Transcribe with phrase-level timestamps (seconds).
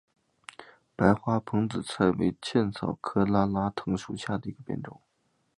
[0.97, 4.99] 白花蓬子菜为茜草科拉拉藤属下的一个变种。